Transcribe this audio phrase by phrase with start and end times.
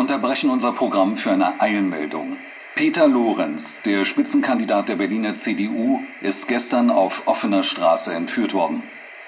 [0.00, 2.38] Unterbrechen unser Programm für eine Eilmeldung.
[2.74, 8.82] Peter Lorenz, der Spitzenkandidat der Berliner CDU, ist gestern auf offener Straße entführt worden.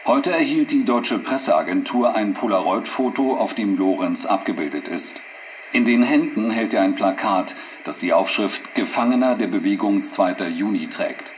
[0.06, 5.20] Heute erhielt die deutsche Presseagentur ein Polaroid-Foto, auf dem Lorenz abgebildet ist.
[5.72, 10.48] In den Händen hält er ein Plakat, das die Aufschrift Gefangener der Bewegung 2.
[10.48, 11.34] Juni trägt.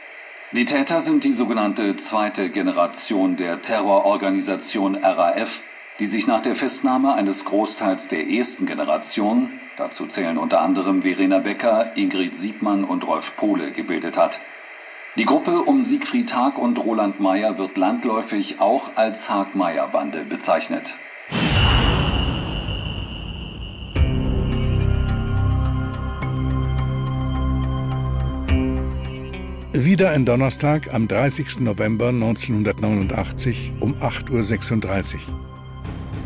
[0.52, 5.64] Die Täter sind die sogenannte zweite Generation der Terrororganisation RAF,
[6.00, 11.38] die sich nach der Festnahme eines Großteils der ersten Generation, dazu zählen unter anderem Verena
[11.38, 14.40] Becker, Ingrid Siegmann und Rolf Pohle, gebildet hat.
[15.16, 20.96] Die Gruppe um Siegfried Haag und Roland Meyer wird landläufig auch als Haag-Meyer-Bande bezeichnet.
[29.73, 31.60] Wieder ein Donnerstag am 30.
[31.60, 35.43] November 1989 um 8.36 Uhr.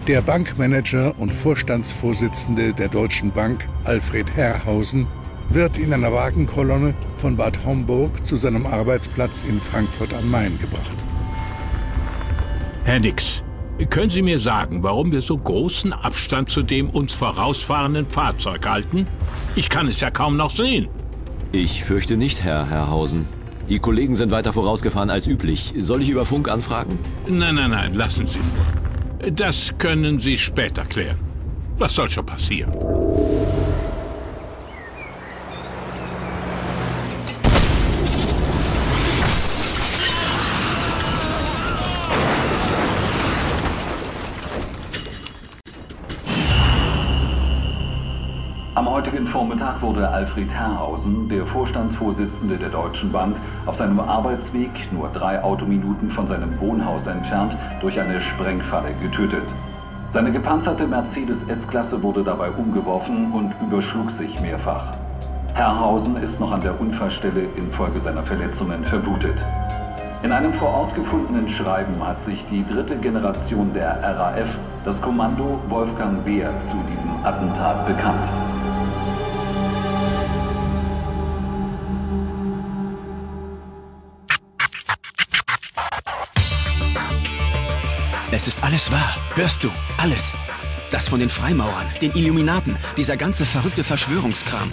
[0.09, 5.07] Der Bankmanager und Vorstandsvorsitzende der Deutschen Bank, Alfred Herrhausen,
[5.51, 10.97] wird in einer Wagenkolonne von Bad Homburg zu seinem Arbeitsplatz in Frankfurt am Main gebracht.
[12.85, 13.45] Herr Nix,
[13.91, 19.07] können Sie mir sagen, warum wir so großen Abstand zu dem uns vorausfahrenden Fahrzeug halten?
[19.57, 20.89] Ich kann es ja kaum noch sehen.
[21.53, 23.27] Ich fürchte nicht, Herr Herrhausen.
[23.69, 25.75] Die Kollegen sind weiter vorausgefahren als üblich.
[25.81, 26.99] Soll ich über Funk anfragen?
[27.29, 28.88] Nein, nein, nein, lassen Sie nur.
[29.21, 31.19] Das können Sie später klären.
[31.77, 32.71] Was soll schon passieren?
[48.79, 53.35] Am heutigen Vormittag wurde Alfred Herrhausen, der Vorstandsvorsitzende der Deutschen Bank,
[53.67, 59.43] auf seinem Arbeitsweg nur drei Autominuten von seinem Wohnhaus entfernt durch eine Sprengfalle getötet.
[60.13, 64.93] Seine gepanzerte Mercedes S-Klasse wurde dabei umgeworfen und überschlug sich mehrfach.
[65.55, 69.39] Herrhausen ist noch an der Unfallstelle infolge seiner Verletzungen verblutet.
[70.23, 74.51] In einem vor Ort gefundenen Schreiben hat sich die dritte Generation der RAF,
[74.85, 78.58] das Kommando Wolfgang Beer, zu diesem Attentat bekannt.
[88.31, 89.17] Es ist alles wahr.
[89.37, 89.71] Hörst du?
[89.97, 90.35] Alles.
[90.91, 94.71] Das von den Freimaurern, den Illuminaten, dieser ganze verrückte Verschwörungskram.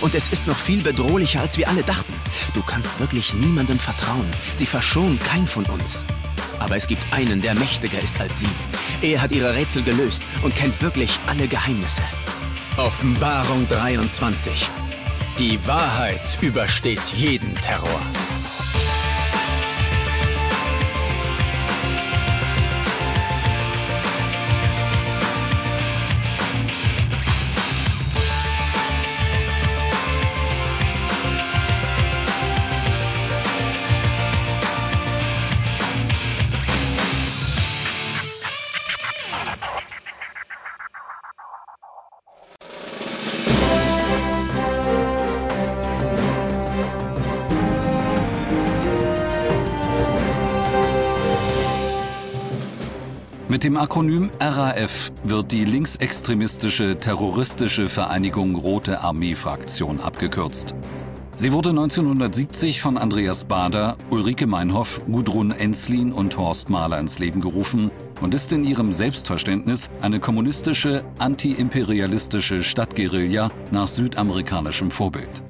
[0.00, 2.12] Und es ist noch viel bedrohlicher, als wir alle dachten.
[2.54, 4.26] Du kannst wirklich niemandem vertrauen.
[4.54, 6.04] Sie verschonen kein von uns.
[6.58, 8.48] Aber es gibt einen, der mächtiger ist als sie.
[9.02, 12.02] Er hat ihre Rätsel gelöst und kennt wirklich alle Geheimnisse.
[12.76, 14.66] Offenbarung 23.
[15.38, 18.00] Die Wahrheit übersteht jeden Terror.
[53.52, 60.74] Mit dem Akronym RAF wird die linksextremistische terroristische Vereinigung Rote Armee Fraktion abgekürzt.
[61.36, 67.42] Sie wurde 1970 von Andreas Bader, Ulrike Meinhoff, Gudrun Enslin und Horst Mahler ins Leben
[67.42, 67.90] gerufen
[68.22, 75.42] und ist in ihrem Selbstverständnis eine kommunistische, antiimperialistische Stadtguerilla nach südamerikanischem Vorbild.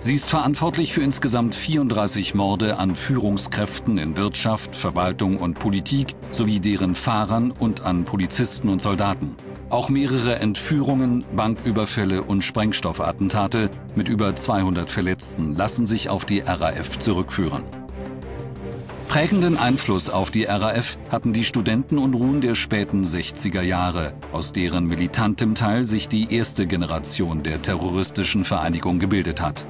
[0.00, 6.60] Sie ist verantwortlich für insgesamt 34 Morde an Führungskräften in Wirtschaft, Verwaltung und Politik sowie
[6.60, 9.34] deren Fahrern und an Polizisten und Soldaten.
[9.70, 17.00] Auch mehrere Entführungen, Banküberfälle und Sprengstoffattentate mit über 200 Verletzten lassen sich auf die RAF
[17.00, 17.64] zurückführen.
[19.08, 25.54] Prägenden Einfluss auf die RAF hatten die Studentenunruhen der späten 60er Jahre, aus deren militantem
[25.54, 29.66] Teil sich die erste Generation der terroristischen Vereinigung gebildet hat.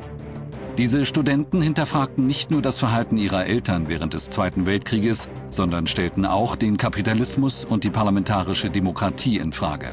[0.78, 6.24] Diese Studenten hinterfragten nicht nur das Verhalten ihrer Eltern während des Zweiten Weltkrieges, sondern stellten
[6.24, 9.88] auch den Kapitalismus und die parlamentarische Demokratie in Frage.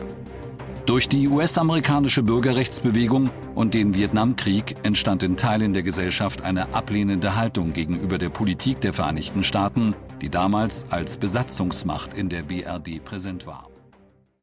[0.86, 7.74] Durch die US-amerikanische Bürgerrechtsbewegung und den Vietnamkrieg entstand in Teilen der Gesellschaft eine ablehnende Haltung
[7.74, 13.75] gegenüber der Politik der Vereinigten Staaten, die damals als Besatzungsmacht in der BRD präsent war.